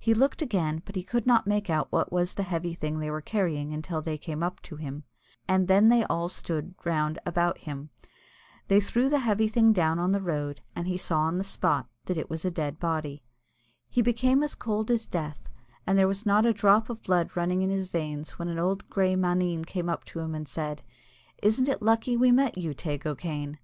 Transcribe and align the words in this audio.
He 0.00 0.14
looked 0.14 0.42
again, 0.42 0.82
but 0.84 0.96
he 0.96 1.04
could 1.04 1.28
not 1.28 1.46
make 1.46 1.70
out 1.70 1.92
what 1.92 2.10
was 2.10 2.34
the 2.34 2.42
heavy 2.42 2.74
thing 2.74 2.98
they 2.98 3.08
were 3.08 3.20
carrying 3.20 3.72
until 3.72 4.02
they 4.02 4.18
came 4.18 4.42
up 4.42 4.60
to 4.62 4.74
him, 4.74 5.04
and 5.46 5.68
then 5.68 5.90
they 5.90 6.02
all 6.06 6.28
stood 6.28 6.74
round 6.84 7.20
about 7.24 7.56
him. 7.58 7.90
They 8.66 8.80
threw 8.80 9.08
the 9.08 9.20
heavy 9.20 9.46
thing 9.46 9.72
down 9.72 10.00
on 10.00 10.10
the 10.10 10.20
road, 10.20 10.60
and 10.74 10.88
he 10.88 10.96
saw 10.96 11.20
on 11.20 11.38
the 11.38 11.44
spot 11.44 11.86
that 12.06 12.16
it 12.16 12.28
was 12.28 12.44
a 12.44 12.50
dead 12.50 12.80
body. 12.80 13.22
He 13.88 14.02
became 14.02 14.42
as 14.42 14.56
cold 14.56 14.90
as 14.90 15.04
the 15.06 15.12
Death, 15.12 15.48
and 15.86 15.96
there 15.96 16.08
was 16.08 16.26
not 16.26 16.44
a 16.44 16.52
drop 16.52 16.90
of 16.90 17.04
blood 17.04 17.30
running 17.36 17.62
in 17.62 17.70
his 17.70 17.86
veins 17.86 18.40
when 18.40 18.48
an 18.48 18.58
old 18.58 18.78
little 18.80 18.90
grey 18.92 19.14
maneen 19.14 19.64
came 19.64 19.88
up 19.88 20.02
to 20.06 20.18
him 20.18 20.34
and 20.34 20.48
said, 20.48 20.82
"Isn't 21.44 21.68
it 21.68 21.80
lucky 21.80 22.16
we 22.16 22.32
met 22.32 22.58
you, 22.58 22.74
Teig 22.74 23.06
O'Kane?" 23.06 23.60